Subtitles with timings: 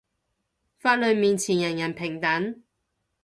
[0.79, 2.63] 法律面前人人平等